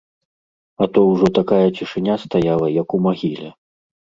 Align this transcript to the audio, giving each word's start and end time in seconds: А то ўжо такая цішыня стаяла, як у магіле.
А 0.85 0.87
то 0.95 1.03
ўжо 1.09 1.27
такая 1.39 1.61
цішыня 1.81 2.17
стаяла, 2.25 2.67
як 2.81 2.87
у 2.99 3.05
магіле. 3.07 3.49